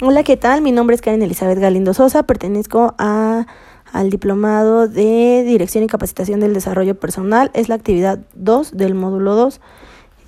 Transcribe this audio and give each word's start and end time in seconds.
Hola, 0.00 0.22
¿qué 0.22 0.36
tal? 0.36 0.62
Mi 0.62 0.70
nombre 0.70 0.94
es 0.94 1.02
Karen 1.02 1.22
Elizabeth 1.22 1.58
Galindo 1.58 1.92
Sosa, 1.92 2.22
pertenezco 2.22 2.94
a, 2.98 3.46
al 3.92 4.10
Diplomado 4.10 4.86
de 4.86 5.42
Dirección 5.44 5.82
y 5.82 5.88
Capacitación 5.88 6.38
del 6.38 6.54
Desarrollo 6.54 6.94
Personal. 6.94 7.50
Es 7.52 7.68
la 7.68 7.74
actividad 7.74 8.20
2 8.34 8.76
del 8.76 8.94
módulo 8.94 9.34
2. 9.34 9.60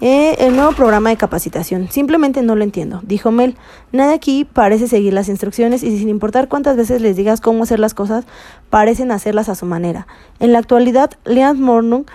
Eh, 0.01 0.35
el 0.41 0.57
nuevo 0.57 0.73
programa 0.73 1.11
de 1.11 1.17
capacitación. 1.17 1.89
Simplemente 1.89 2.43
no 2.43 2.57
lo 2.57 2.65
entiendo, 2.65 3.01
dijo 3.05 3.31
Mel. 3.31 3.55
Nadie 3.93 4.15
aquí 4.15 4.45
parece 4.45 4.89
seguir 4.89 5.13
las 5.13 5.29
instrucciones 5.29 5.85
y 5.85 5.97
sin 5.97 6.09
importar 6.09 6.49
cuántas 6.49 6.77
veces 6.77 7.01
les 7.01 7.15
digas 7.15 7.41
cómo 7.41 7.63
hacer 7.63 7.79
las 7.79 7.95
cosas, 7.95 8.25
parecen 8.71 9.13
hacerlas 9.13 9.49
a 9.49 9.55
su 9.55 9.67
manera. 9.67 10.09
En 10.41 10.53
la 10.53 10.59
actualidad, 10.59 11.13
Leanne 11.25 11.61
Mornung 11.61 12.07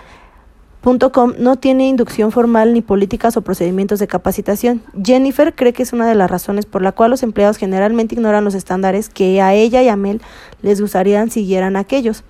Com 0.86 1.34
no 1.36 1.56
tiene 1.56 1.88
inducción 1.88 2.30
formal 2.30 2.72
ni 2.72 2.80
políticas 2.80 3.36
o 3.36 3.42
procedimientos 3.42 3.98
de 3.98 4.06
capacitación. 4.06 4.82
Jennifer 5.02 5.52
cree 5.52 5.72
que 5.72 5.82
es 5.82 5.92
una 5.92 6.06
de 6.06 6.14
las 6.14 6.30
razones 6.30 6.64
por 6.64 6.80
la 6.80 6.92
cual 6.92 7.10
los 7.10 7.24
empleados 7.24 7.56
generalmente 7.56 8.14
ignoran 8.14 8.44
los 8.44 8.54
estándares 8.54 9.08
que 9.08 9.40
a 9.40 9.52
ella 9.52 9.82
y 9.82 9.88
a 9.88 9.96
Mel 9.96 10.22
les 10.62 10.80
gustaría 10.80 11.26
siguieran 11.26 11.74
aquellos. 11.74 12.22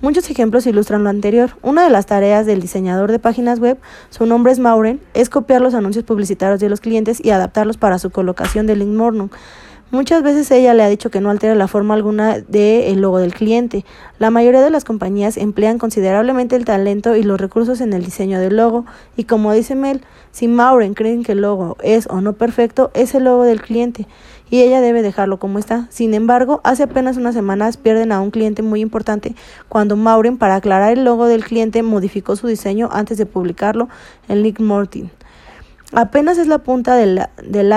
Muchos 0.00 0.28
ejemplos 0.28 0.66
ilustran 0.66 1.04
lo 1.04 1.10
anterior. 1.10 1.50
Una 1.62 1.84
de 1.84 1.90
las 1.90 2.06
tareas 2.06 2.46
del 2.46 2.60
diseñador 2.60 3.12
de 3.12 3.20
páginas 3.20 3.60
web, 3.60 3.78
su 4.08 4.26
nombre 4.26 4.50
es 4.50 4.58
Mauren, 4.58 5.00
es 5.14 5.30
copiar 5.30 5.60
los 5.60 5.74
anuncios 5.74 6.04
publicitarios 6.04 6.58
de 6.58 6.68
los 6.68 6.80
clientes 6.80 7.24
y 7.24 7.30
adaptarlos 7.30 7.76
para 7.76 8.00
su 8.00 8.10
colocación 8.10 8.66
de 8.66 8.74
link 8.74 8.90
morning. 8.90 9.28
Muchas 9.92 10.22
veces 10.22 10.48
ella 10.52 10.72
le 10.72 10.84
ha 10.84 10.88
dicho 10.88 11.10
que 11.10 11.20
no 11.20 11.30
altera 11.30 11.56
la 11.56 11.66
forma 11.66 11.94
alguna 11.94 12.38
del 12.38 13.00
logo 13.00 13.18
del 13.18 13.34
cliente. 13.34 13.84
La 14.20 14.30
mayoría 14.30 14.62
de 14.62 14.70
las 14.70 14.84
compañías 14.84 15.36
emplean 15.36 15.78
considerablemente 15.78 16.54
el 16.54 16.64
talento 16.64 17.16
y 17.16 17.24
los 17.24 17.40
recursos 17.40 17.80
en 17.80 17.92
el 17.92 18.04
diseño 18.04 18.38
del 18.38 18.56
logo, 18.56 18.86
y 19.16 19.24
como 19.24 19.52
dice 19.52 19.74
Mel, 19.74 20.02
si 20.30 20.46
Maureen 20.46 20.94
creen 20.94 21.24
que 21.24 21.32
el 21.32 21.40
logo 21.40 21.76
es 21.82 22.06
o 22.06 22.20
no 22.20 22.34
perfecto, 22.34 22.92
es 22.94 23.16
el 23.16 23.24
logo 23.24 23.42
del 23.42 23.60
cliente, 23.60 24.06
y 24.48 24.60
ella 24.60 24.80
debe 24.80 25.02
dejarlo 25.02 25.40
como 25.40 25.58
está. 25.58 25.88
Sin 25.90 26.14
embargo, 26.14 26.60
hace 26.62 26.84
apenas 26.84 27.16
unas 27.16 27.34
semanas 27.34 27.76
pierden 27.76 28.12
a 28.12 28.20
un 28.20 28.30
cliente 28.30 28.62
muy 28.62 28.80
importante 28.80 29.34
cuando 29.68 29.96
Maureen, 29.96 30.38
para 30.38 30.54
aclarar 30.54 30.92
el 30.92 31.04
logo 31.04 31.26
del 31.26 31.42
cliente, 31.42 31.82
modificó 31.82 32.36
su 32.36 32.46
diseño 32.46 32.90
antes 32.92 33.18
de 33.18 33.26
publicarlo 33.26 33.88
en 34.28 34.42
Nick 34.42 34.60
Mortin. 34.60 35.10
Apenas 35.92 36.38
es 36.38 36.46
la 36.46 36.58
punta 36.58 36.94
del, 36.94 37.20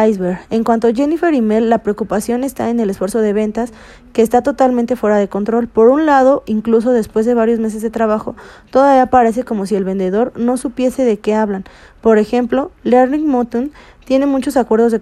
iceberg. 0.08 0.39
En 0.52 0.64
cuanto 0.64 0.88
a 0.88 0.94
Jennifer 0.94 1.33
y 1.33 1.42
Mel, 1.42 1.72
la 1.72 1.80
preocupación 1.80 2.44
está 2.44 2.70
en 2.70 2.80
el 2.80 2.92
esfuerzo 2.92 3.20
de 3.20 3.33
ventas, 3.33 3.73
que 4.14 4.22
está 4.22 4.44
totalmente 4.44 4.95
fuera 4.95 5.17
de 5.17 5.28
control. 5.28 5.67
Por 5.67 5.89
un 5.89 6.05
lado, 6.05 6.44
incluso 6.45 6.92
después 6.92 7.25
de 7.25 7.33
varios 7.33 7.59
meses 7.59 7.81
de 7.81 7.89
trabajo, 7.89 8.36
todavía 8.70 9.08
parece 9.08 9.44
como 9.44 9.66
si 9.66 9.75
el 9.75 9.83
vendedor 9.83 10.31
no 10.36 10.58
supiese 10.58 11.03
de 11.03 11.17
qué 11.17 11.33
hablan. 11.33 11.64
Por 12.04 12.18
ejemplo, 12.18 12.70
Learning 12.84 13.26
Moton 13.26 13.72
tiene 14.04 14.26
muchos 14.26 14.58
acuerdos 14.58 14.92
de 14.92 15.00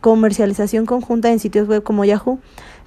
comercialización 0.00 0.86
conjunta 0.86 1.28
en 1.32 1.40
sitios 1.40 1.66
web 1.66 1.82
como 1.82 2.04
Yahoo. 2.04 2.38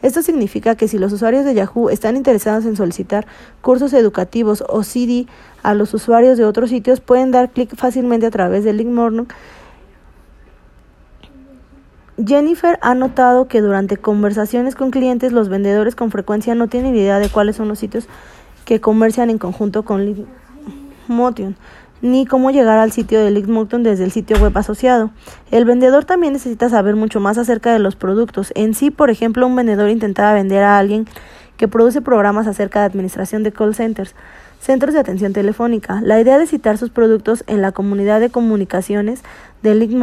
Esto 0.02 0.22
significa 0.22 0.76
que 0.76 0.88
si 0.88 0.98
los 0.98 1.12
usuarios 1.12 1.44
de 1.44 1.54
Yahoo 1.54 1.90
están 1.90 2.16
interesados 2.16 2.64
en 2.64 2.78
solicitar 2.78 3.28
cursos 3.60 3.92
educativos 3.92 4.64
o 4.70 4.84
CD 4.84 5.28
a 5.62 5.74
los 5.74 5.94
usuarios 5.94 6.38
de 6.38 6.46
otros 6.46 6.70
sitios, 6.70 7.02
pueden 7.02 7.32
dar 7.32 7.52
clic 7.52 7.76
fácilmente 7.76 8.28
a 8.28 8.32
través 8.32 8.64
del 8.64 8.78
link 8.78 8.88
Morning. 8.88 9.26
Jennifer 12.26 12.80
ha 12.82 12.96
notado 12.96 13.50
que 13.50 13.60
durante 13.60 13.98
conversaciones 13.98 14.74
con 14.74 14.90
clientes 14.90 15.34
los 15.34 15.50
vendedores 15.50 15.98
con 15.98 16.12
frecuencia 16.12 16.56
no 16.56 16.70
tienen 16.70 16.96
idea 16.96 17.20
de 17.20 17.28
cuáles 17.28 17.58
son 17.58 17.68
los 17.68 17.80
sitios 17.80 18.08
que 18.64 18.80
comercian 18.80 19.30
en 19.30 19.38
conjunto 19.38 19.84
con 19.84 20.06
Link 20.06 20.28
Motion 21.10 21.58
ni 22.04 22.26
cómo 22.26 22.52
llegar 22.52 22.80
al 22.80 22.92
sitio 22.92 23.24
de 23.24 23.44
Motion 23.48 23.82
desde 23.82 24.04
el 24.04 24.12
sitio 24.12 24.38
web 24.38 24.56
asociado. 24.58 25.12
El 25.52 25.64
vendedor 25.64 26.04
también 26.04 26.34
necesita 26.34 26.68
saber 26.68 26.98
mucho 26.98 27.22
más 27.22 27.38
acerca 27.38 27.72
de 27.72 27.80
los 27.80 27.96
productos. 27.96 28.52
En 28.56 28.74
sí, 28.74 28.92
por 28.92 29.10
ejemplo, 29.10 29.48
un 29.48 29.56
vendedor 29.56 29.90
intentaba 29.90 30.34
vender 30.34 30.64
a 30.64 30.78
alguien 30.78 31.08
que 31.56 31.70
produce 31.70 32.02
programas 32.02 32.46
acerca 32.46 32.82
de 32.82 32.88
administración 32.88 33.42
de 33.44 33.54
call 33.54 33.74
centers, 33.74 34.16
centros 34.64 34.94
de 34.94 35.02
atención 35.02 35.34
telefónica. 35.34 36.00
La 36.02 36.22
idea 36.22 36.38
de 36.38 36.48
citar 36.48 36.78
sus 36.78 36.90
productos 36.90 37.44
en 37.48 37.62
la 37.62 37.74
comunidad 37.74 38.22
de 38.22 38.30
comunicaciones 38.30 39.22
de 39.62 39.76
Link 39.76 39.94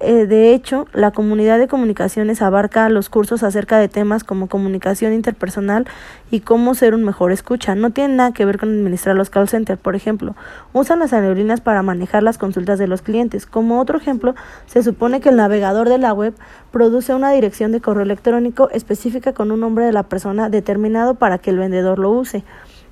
eh, 0.00 0.26
de 0.26 0.54
hecho, 0.54 0.86
la 0.94 1.10
comunidad 1.10 1.58
de 1.58 1.68
comunicaciones 1.68 2.40
abarca 2.40 2.88
los 2.88 3.10
cursos 3.10 3.42
acerca 3.42 3.78
de 3.78 3.88
temas 3.88 4.24
como 4.24 4.48
comunicación 4.48 5.12
interpersonal 5.12 5.86
y 6.30 6.40
cómo 6.40 6.74
ser 6.74 6.94
un 6.94 7.04
mejor 7.04 7.32
escucha. 7.32 7.74
No 7.74 7.90
tiene 7.90 8.14
nada 8.14 8.32
que 8.32 8.46
ver 8.46 8.58
con 8.58 8.70
administrar 8.70 9.16
los 9.16 9.28
call 9.28 9.48
centers, 9.48 9.80
por 9.80 9.94
ejemplo. 9.94 10.36
Usan 10.72 10.98
las 10.98 11.12
aerolíneas 11.12 11.60
para 11.60 11.82
manejar 11.82 12.22
las 12.22 12.38
consultas 12.38 12.78
de 12.78 12.88
los 12.88 13.02
clientes. 13.02 13.44
Como 13.44 13.80
otro 13.80 13.98
ejemplo, 13.98 14.34
se 14.66 14.82
supone 14.82 15.20
que 15.20 15.30
el 15.30 15.36
navegador 15.36 15.88
de 15.88 15.98
la 15.98 16.12
web 16.12 16.34
produce 16.70 17.14
una 17.14 17.30
dirección 17.30 17.72
de 17.72 17.80
correo 17.80 18.04
electrónico 18.04 18.70
específica 18.70 19.32
con 19.32 19.50
un 19.50 19.60
nombre 19.60 19.84
de 19.84 19.92
la 19.92 20.04
persona 20.04 20.48
determinado 20.48 21.14
para 21.14 21.38
que 21.38 21.50
el 21.50 21.58
vendedor 21.58 21.98
lo 21.98 22.10
use. 22.10 22.44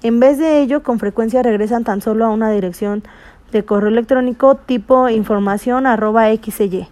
En 0.03 0.21
vez 0.21 0.39
de 0.39 0.61
ello, 0.61 0.85
con 0.85 1.01
frecuencia 1.01 1.43
regresan 1.43 1.83
tan 1.83 2.01
solo 2.01 2.25
a 2.25 2.31
una 2.31 2.51
dirección 2.51 3.03
de 3.51 3.65
correo 3.65 3.89
electrónico 3.89 4.55
tipo 4.55 5.09
información 5.09 5.87
arroba 5.87 6.29
xy 6.31 6.87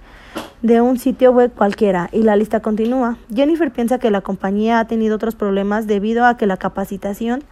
de 0.63 0.81
un 0.81 0.99
sitio 0.99 1.31
web 1.31 1.53
cualquiera 1.53 2.09
y 2.13 2.23
la 2.23 2.35
lista 2.35 2.61
continúa. 2.61 3.19
Jennifer 3.33 3.71
piensa 3.71 3.99
que 3.99 4.11
la 4.11 4.23
compañía 4.23 4.81
ha 4.81 4.87
tenido 4.87 5.15
otros 5.15 5.37
problemas 5.37 5.87
debido 5.87 6.25
a 6.25 6.37
que 6.37 6.47
la 6.47 6.57
capacitación 6.57 7.45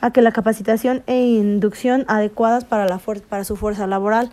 a 0.00 0.12
que 0.12 0.20
la 0.20 0.32
capacitación 0.32 1.02
e 1.06 1.22
inducción 1.22 2.04
adecuadas 2.08 2.66
para, 2.66 2.86
la 2.86 3.00
para 3.28 3.42
su 3.44 3.56
fuerza 3.56 3.86
laboral 3.86 4.30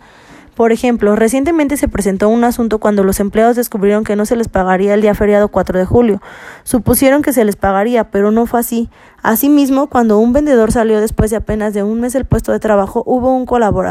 por 0.54 0.70
ejemplo, 0.70 1.16
recientemente 1.16 1.78
se 1.78 1.88
presentó 1.88 2.28
un 2.28 2.44
asunto 2.44 2.78
cuando 2.78 3.04
los 3.04 3.20
empleados 3.20 3.56
descubrieron 3.56 4.04
que 4.04 4.16
no 4.16 4.26
se 4.26 4.36
les 4.36 4.48
pagaría 4.48 4.92
el 4.92 5.00
día 5.00 5.14
feriado 5.14 5.48
4 5.48 5.78
de 5.78 5.86
julio. 5.86 6.20
Supusieron 6.62 7.22
que 7.22 7.32
se 7.32 7.44
les 7.44 7.56
pagaría, 7.56 8.10
pero 8.10 8.30
no 8.30 8.44
fue 8.44 8.60
así. 8.60 8.90
Asimismo, 9.22 9.88
cuando 9.88 10.18
un 10.18 10.34
vendedor 10.34 10.70
salió 10.70 11.00
después 11.00 11.30
de 11.30 11.36
apenas 11.36 11.72
de 11.72 11.82
un 11.82 12.00
mes 12.00 12.12
del 12.12 12.26
puesto 12.26 12.52
de 12.52 12.60
trabajo, 12.60 13.02
hubo 13.06 13.34
un, 13.34 13.46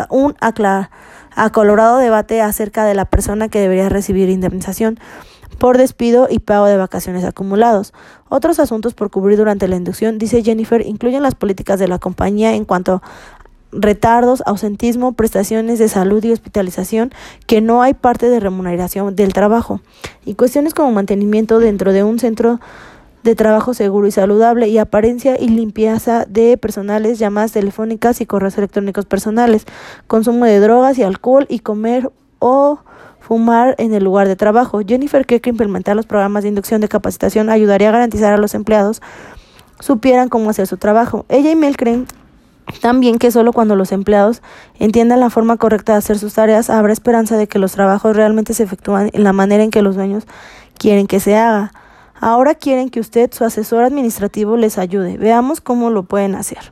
un 0.09 0.35
acolorado 1.35 1.97
debate 1.97 2.41
acerca 2.41 2.85
de 2.85 2.93
la 2.93 3.05
persona 3.05 3.49
que 3.49 3.59
debería 3.59 3.89
recibir 3.89 4.29
indemnización 4.29 4.99
por 5.57 5.77
despido 5.77 6.27
y 6.29 6.39
pago 6.39 6.65
de 6.65 6.77
vacaciones 6.77 7.23
acumulados. 7.23 7.93
Otros 8.29 8.59
asuntos 8.59 8.93
por 8.93 9.11
cubrir 9.11 9.37
durante 9.37 9.67
la 9.67 9.75
inducción, 9.75 10.17
dice 10.17 10.43
Jennifer, 10.43 10.85
incluyen 10.85 11.21
las 11.21 11.35
políticas 11.35 11.79
de 11.79 11.87
la 11.87 11.99
compañía 11.99 12.53
en 12.53 12.65
cuanto 12.65 13.01
retardos, 13.71 14.43
ausentismo, 14.45 15.13
prestaciones 15.13 15.79
de 15.79 15.89
salud 15.89 16.23
y 16.23 16.31
hospitalización, 16.31 17.11
que 17.47 17.61
no 17.61 17.81
hay 17.81 17.93
parte 17.93 18.29
de 18.29 18.39
remuneración 18.39 19.15
del 19.15 19.33
trabajo, 19.33 19.81
y 20.25 20.35
cuestiones 20.35 20.73
como 20.73 20.91
mantenimiento 20.91 21.59
dentro 21.59 21.93
de 21.93 22.03
un 22.03 22.19
centro 22.19 22.59
de 23.23 23.35
trabajo 23.35 23.73
seguro 23.73 24.07
y 24.07 24.11
saludable 24.11 24.67
y 24.67 24.77
apariencia 24.77 25.39
y 25.39 25.47
limpieza 25.49 26.25
de 26.25 26.57
personales, 26.57 27.19
llamadas 27.19 27.51
telefónicas 27.51 28.19
y 28.19 28.25
correos 28.25 28.57
electrónicos 28.57 29.05
personales, 29.05 29.65
consumo 30.07 30.45
de 30.45 30.59
drogas 30.59 30.97
y 30.97 31.03
alcohol 31.03 31.45
y 31.47 31.59
comer 31.59 32.11
o 32.39 32.79
fumar 33.19 33.75
en 33.77 33.93
el 33.93 34.03
lugar 34.03 34.27
de 34.27 34.35
trabajo. 34.35 34.81
Jennifer 34.85 35.25
cree 35.27 35.39
que 35.39 35.51
implementar 35.51 35.95
los 35.95 36.07
programas 36.07 36.41
de 36.43 36.49
inducción 36.49 36.81
de 36.81 36.87
capacitación 36.87 37.51
ayudaría 37.51 37.89
a 37.89 37.91
garantizar 37.91 38.33
a 38.33 38.37
los 38.37 38.55
empleados 38.55 39.01
supieran 39.81 40.29
cómo 40.29 40.49
hacer 40.49 40.67
su 40.67 40.77
trabajo. 40.77 41.25
Ella 41.27 41.51
y 41.51 41.55
Mel 41.55 41.75
creen 41.75 42.05
también 42.79 43.17
que 43.17 43.31
solo 43.31 43.53
cuando 43.53 43.75
los 43.75 43.91
empleados 43.91 44.41
entiendan 44.79 45.19
la 45.19 45.29
forma 45.29 45.57
correcta 45.57 45.93
de 45.93 45.99
hacer 45.99 46.17
sus 46.17 46.33
tareas 46.33 46.69
habrá 46.69 46.93
esperanza 46.93 47.37
de 47.37 47.47
que 47.47 47.59
los 47.59 47.73
trabajos 47.73 48.15
realmente 48.15 48.53
se 48.53 48.63
efectúen 48.63 49.09
en 49.13 49.23
la 49.23 49.33
manera 49.33 49.63
en 49.63 49.71
que 49.71 49.81
los 49.81 49.95
dueños 49.95 50.25
quieren 50.77 51.07
que 51.07 51.19
se 51.19 51.35
haga. 51.35 51.73
Ahora 52.19 52.53
quieren 52.53 52.89
que 52.89 52.99
usted, 52.99 53.31
su 53.33 53.43
asesor 53.43 53.83
administrativo, 53.83 54.55
les 54.55 54.77
ayude. 54.77 55.17
Veamos 55.17 55.59
cómo 55.59 55.89
lo 55.89 56.03
pueden 56.03 56.35
hacer. 56.35 56.71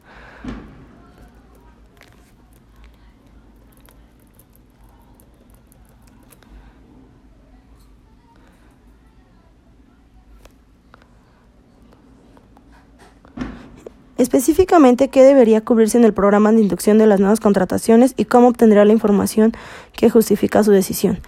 Específicamente, 14.20 15.08
qué 15.08 15.24
debería 15.24 15.62
cubrirse 15.62 15.98
en 15.98 16.04
el 16.04 16.12
programa 16.12 16.52
de 16.52 16.60
inducción 16.60 16.98
de 16.98 17.08
las 17.08 17.22
nuevas 17.22 17.40
contrataciones 17.40 18.14
y 18.18 18.26
cómo 18.26 18.50
obtendrá 18.50 18.84
la 18.84 18.92
información 18.92 19.54
que 19.94 20.10
justifica 20.10 20.62
su 20.62 20.72
decisión. 20.72 21.20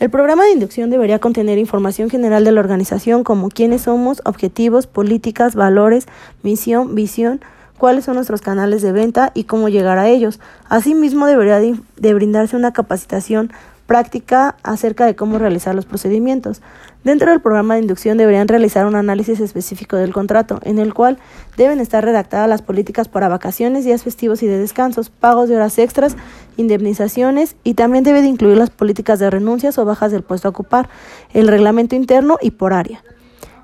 El 0.00 0.08
programa 0.08 0.44
de 0.44 0.52
inducción 0.52 0.88
debería 0.88 1.18
contener 1.18 1.58
información 1.58 2.08
general 2.08 2.44
de 2.44 2.52
la 2.52 2.60
organización 2.60 3.22
como 3.22 3.50
quiénes 3.50 3.82
somos, 3.82 4.22
objetivos, 4.24 4.86
políticas, 4.86 5.56
valores, 5.56 6.06
misión, 6.42 6.94
visión, 6.94 7.42
cuáles 7.76 8.06
son 8.06 8.14
nuestros 8.14 8.40
canales 8.40 8.80
de 8.80 8.92
venta 8.92 9.30
y 9.34 9.44
cómo 9.44 9.68
llegar 9.68 9.98
a 9.98 10.08
ellos. 10.08 10.40
Asimismo, 10.70 11.26
debería 11.26 11.58
de, 11.58 12.14
brindarse 12.14 12.56
una 12.56 12.72
capacitación 12.72 13.52
práctica 13.88 14.54
acerca 14.62 15.06
de 15.06 15.16
cómo 15.16 15.38
realizar 15.38 15.74
los 15.74 15.86
procedimientos. 15.86 16.60
Dentro 17.04 17.30
del 17.30 17.40
programa 17.40 17.74
de 17.74 17.80
inducción 17.80 18.18
deberían 18.18 18.46
realizar 18.46 18.84
un 18.86 18.96
análisis 18.96 19.40
específico 19.40 19.96
del 19.96 20.12
contrato, 20.12 20.60
en 20.62 20.78
el 20.78 20.92
cual 20.92 21.16
deben 21.56 21.80
estar 21.80 22.04
redactadas 22.04 22.50
las 22.50 22.60
políticas 22.60 23.08
para 23.08 23.28
vacaciones, 23.28 23.86
días 23.86 24.02
festivos 24.02 24.42
y 24.42 24.46
de 24.46 24.58
descansos, 24.58 25.08
pagos 25.08 25.48
de 25.48 25.56
horas 25.56 25.78
extras, 25.78 26.16
indemnizaciones 26.58 27.56
y 27.64 27.74
también 27.74 28.04
debe 28.04 28.20
de 28.20 28.28
incluir 28.28 28.58
las 28.58 28.68
políticas 28.68 29.20
de 29.20 29.30
renuncias 29.30 29.78
o 29.78 29.86
bajas 29.86 30.12
del 30.12 30.22
puesto 30.22 30.48
a 30.48 30.50
ocupar, 30.50 30.90
el 31.32 31.48
reglamento 31.48 31.96
interno 31.96 32.36
y 32.42 32.50
por 32.50 32.74
área. 32.74 33.02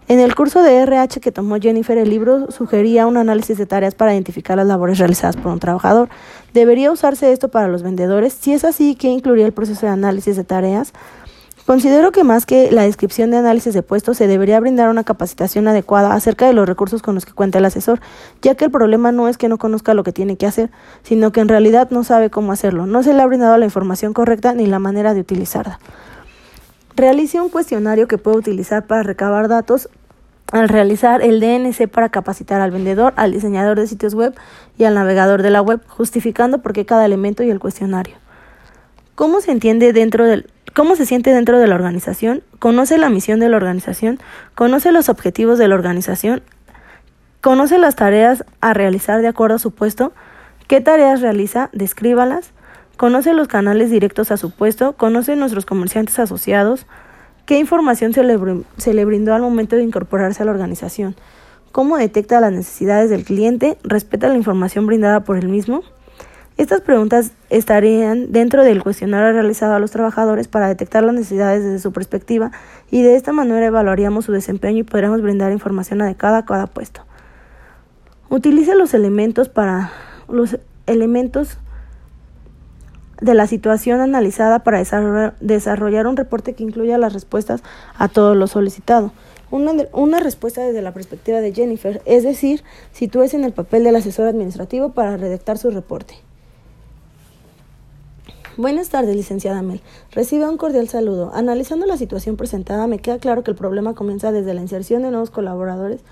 En 0.06 0.20
el 0.20 0.34
curso 0.34 0.62
de 0.62 0.76
RH 0.82 1.20
que 1.20 1.32
tomó 1.32 1.56
Jennifer, 1.56 1.96
el 1.96 2.10
libro 2.10 2.50
sugería 2.50 3.06
un 3.06 3.16
análisis 3.16 3.56
de 3.56 3.64
tareas 3.64 3.94
para 3.94 4.12
identificar 4.12 4.58
las 4.58 4.66
labores 4.66 4.98
realizadas 4.98 5.36
por 5.36 5.50
un 5.50 5.60
trabajador. 5.60 6.10
¿Debería 6.52 6.92
usarse 6.92 7.32
esto 7.32 7.48
para 7.48 7.68
los 7.68 7.82
vendedores? 7.82 8.34
Si 8.34 8.52
es 8.52 8.64
así, 8.64 8.96
¿qué 8.96 9.08
incluiría 9.08 9.46
el 9.46 9.54
proceso 9.54 9.86
de 9.86 9.92
análisis 9.92 10.36
de 10.36 10.44
tareas? 10.44 10.92
Considero 11.64 12.12
que 12.12 12.22
más 12.22 12.44
que 12.44 12.70
la 12.70 12.82
descripción 12.82 13.30
de 13.30 13.38
análisis 13.38 13.72
de 13.72 13.82
puestos, 13.82 14.18
se 14.18 14.26
debería 14.26 14.60
brindar 14.60 14.90
una 14.90 15.04
capacitación 15.04 15.66
adecuada 15.68 16.12
acerca 16.12 16.46
de 16.46 16.52
los 16.52 16.68
recursos 16.68 17.00
con 17.00 17.14
los 17.14 17.24
que 17.24 17.32
cuenta 17.32 17.56
el 17.56 17.64
asesor, 17.64 18.00
ya 18.42 18.54
que 18.54 18.66
el 18.66 18.70
problema 18.70 19.10
no 19.10 19.28
es 19.28 19.38
que 19.38 19.48
no 19.48 19.56
conozca 19.56 19.94
lo 19.94 20.04
que 20.04 20.12
tiene 20.12 20.36
que 20.36 20.46
hacer, 20.46 20.70
sino 21.02 21.32
que 21.32 21.40
en 21.40 21.48
realidad 21.48 21.88
no 21.90 22.04
sabe 22.04 22.28
cómo 22.28 22.52
hacerlo, 22.52 22.84
no 22.84 23.02
se 23.02 23.14
le 23.14 23.22
ha 23.22 23.26
brindado 23.26 23.56
la 23.56 23.64
información 23.64 24.12
correcta 24.12 24.52
ni 24.52 24.66
la 24.66 24.78
manera 24.78 25.14
de 25.14 25.20
utilizarla. 25.20 25.78
Realice 26.96 27.40
un 27.40 27.48
cuestionario 27.48 28.06
que 28.06 28.18
puede 28.18 28.36
utilizar 28.36 28.86
para 28.86 29.02
recabar 29.02 29.48
datos 29.48 29.88
al 30.52 30.68
realizar 30.68 31.22
el 31.22 31.40
DNC 31.40 31.88
para 31.88 32.10
capacitar 32.10 32.60
al 32.60 32.70
vendedor, 32.70 33.12
al 33.16 33.32
diseñador 33.32 33.78
de 33.78 33.88
sitios 33.88 34.14
web 34.14 34.34
y 34.78 34.84
al 34.84 34.94
navegador 34.94 35.42
de 35.42 35.50
la 35.50 35.62
web, 35.62 35.80
justificando 35.88 36.58
por 36.58 36.72
qué 36.72 36.86
cada 36.86 37.04
elemento 37.04 37.42
y 37.42 37.50
el 37.50 37.58
cuestionario. 37.58 38.14
¿Cómo 39.16 39.40
se 39.40 39.50
entiende 39.50 39.92
dentro 39.92 40.24
del 40.24 40.50
cómo 40.74 40.96
se 40.96 41.06
siente 41.06 41.32
dentro 41.32 41.58
de 41.58 41.66
la 41.66 41.74
organización? 41.74 42.42
¿Conoce 42.58 42.98
la 42.98 43.08
misión 43.08 43.40
de 43.40 43.48
la 43.48 43.56
organización? 43.56 44.20
¿Conoce 44.54 44.92
los 44.92 45.08
objetivos 45.08 45.58
de 45.58 45.68
la 45.68 45.74
organización? 45.74 46.42
¿Conoce 47.40 47.78
las 47.78 47.96
tareas 47.96 48.44
a 48.60 48.74
realizar 48.74 49.20
de 49.20 49.28
acuerdo 49.28 49.56
a 49.56 49.58
su 49.60 49.72
puesto? 49.72 50.12
¿Qué 50.68 50.80
tareas 50.80 51.20
realiza? 51.20 51.70
Descríbalas. 51.72 52.52
¿Conoce 52.96 53.34
los 53.34 53.48
canales 53.48 53.90
directos 53.90 54.30
a 54.30 54.36
su 54.36 54.52
puesto? 54.52 54.92
¿Conoce 54.92 55.34
nuestros 55.34 55.66
comerciantes 55.66 56.18
asociados? 56.20 56.86
¿Qué 57.44 57.58
información 57.58 58.12
se 58.12 58.22
le, 58.22 59.04
brindó 59.04 59.34
al 59.34 59.42
momento 59.42 59.74
de 59.74 59.82
incorporarse 59.82 60.42
a 60.42 60.46
la 60.46 60.52
organización? 60.52 61.16
¿Cómo 61.72 61.96
detecta 61.96 62.40
las 62.40 62.52
necesidades 62.52 63.10
del 63.10 63.24
cliente? 63.24 63.78
¿Respeta 63.82 64.28
la 64.28 64.36
información 64.36 64.86
brindada 64.86 65.24
por 65.24 65.36
el 65.36 65.48
mismo? 65.48 65.82
Estas 66.56 66.82
preguntas 66.82 67.32
estarían 67.50 68.30
dentro 68.30 68.62
del 68.62 68.80
cuestionario 68.80 69.32
realizado 69.32 69.74
a 69.74 69.80
los 69.80 69.90
trabajadores 69.90 70.46
para 70.46 70.68
detectar 70.68 71.02
las 71.02 71.16
necesidades 71.16 71.64
desde 71.64 71.80
su 71.80 71.92
perspectiva 71.92 72.52
y 72.92 73.02
de 73.02 73.16
esta 73.16 73.32
manera 73.32 73.66
evaluaríamos 73.66 74.24
su 74.24 74.30
desempeño 74.30 74.78
y 74.78 74.84
podríamos 74.84 75.20
brindar 75.20 75.50
información 75.50 76.00
adecuada 76.00 76.38
a 76.38 76.44
cada 76.44 76.68
puesto. 76.68 77.04
Utilice 78.28 78.76
los 78.76 78.94
elementos 78.94 79.48
para 79.48 79.90
los 80.28 80.58
elementos 80.86 81.58
de 83.20 83.34
la 83.34 83.46
situación 83.46 84.00
analizada 84.00 84.60
para 84.60 84.82
desarrollar 85.40 86.06
un 86.06 86.16
reporte 86.16 86.54
que 86.54 86.62
incluya 86.62 86.98
las 86.98 87.12
respuestas 87.12 87.62
a 87.96 88.08
todo 88.08 88.34
lo 88.34 88.46
solicitado. 88.46 89.12
Una, 89.50 89.72
una, 89.92 90.20
respuesta 90.20 90.62
desde 90.62 90.82
la 90.82 90.92
perspectiva 90.92 91.40
de 91.40 91.52
Jennifer, 91.52 92.02
es 92.06 92.24
decir, 92.24 92.64
sitúese 92.92 93.36
en 93.36 93.44
el 93.44 93.52
papel 93.52 93.84
del 93.84 93.96
asesor 93.96 94.26
administrativo 94.26 94.90
para 94.90 95.16
redactar 95.16 95.58
su 95.58 95.70
reporte. 95.70 96.14
Buenas 98.56 98.88
tardes, 98.88 99.16
licenciada 99.16 99.62
Mel. 99.62 99.80
Recibe 100.12 100.48
un 100.48 100.56
cordial 100.56 100.88
saludo. 100.88 101.32
Analizando 101.34 101.86
la 101.86 101.96
situación 101.96 102.36
presentada, 102.36 102.86
me 102.86 103.00
queda 103.00 103.18
claro 103.18 103.42
que 103.42 103.50
el 103.50 103.56
problema 103.56 103.94
comienza 103.94 104.30
desde 104.30 104.54
la 104.54 104.60
inserción 104.60 105.02
de 105.02 105.10
nuevos 105.10 105.30
colaboradores 105.30 106.02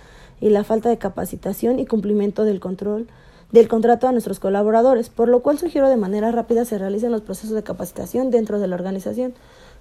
y 0.40 0.50
la 0.50 0.64
falta 0.64 0.88
de 0.88 0.98
capacitación 0.98 1.78
y 1.78 1.86
cumplimiento 1.86 2.44
del 2.44 2.58
control 2.58 3.06
del 3.52 3.68
contrato 3.68 4.08
a 4.08 4.12
nuestros 4.12 4.40
colaboradores, 4.40 5.10
por 5.10 5.28
lo 5.28 5.42
cual 5.42 5.58
sugiero 5.58 5.88
de 5.88 5.96
manera 5.96 6.32
rápida 6.32 6.64
se 6.64 6.78
realicen 6.78 7.12
los 7.12 7.20
procesos 7.20 7.54
de 7.54 7.62
capacitación 7.62 8.30
dentro 8.30 8.58
de 8.58 8.66
la 8.66 8.74
organización, 8.74 9.34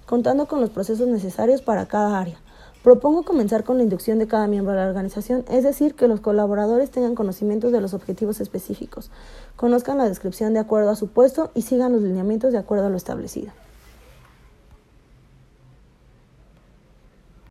contando 0.06 0.45
con 0.47 0.59
los 0.59 0.69
procesos 0.69 1.07
necesarios 1.07 1.62
para 1.62 1.85
cada 1.85 2.19
área. 2.19 2.38
Propongo 2.83 3.23
comenzar 3.23 3.63
con 3.63 3.77
la 3.77 3.83
inducción 3.83 4.19
de 4.19 4.27
cada 4.27 4.47
miembro 4.47 4.73
de 4.73 4.79
la 4.79 4.88
organización, 4.88 5.45
es 5.50 5.63
decir, 5.63 5.95
que 5.95 6.07
los 6.07 6.19
colaboradores 6.19 6.91
tengan 6.91 7.15
conocimientos 7.15 7.71
de 7.71 7.79
los 7.79 7.94
objetivos 7.94 8.41
específicos, 8.41 9.09
conozcan 9.56 9.97
la 10.00 10.09
descripción 10.09 10.53
de 10.53 10.59
acuerdo 10.59 10.89
a 10.89 10.95
su 10.95 11.07
puesto 11.07 11.51
y 11.53 11.62
sigan 11.62 11.94
los 11.94 12.01
lineamientos 12.01 12.51
de 12.51 12.57
acuerdo 12.57 12.88
a 12.88 12.89
lo 12.89 12.97
establecido. 12.97 13.51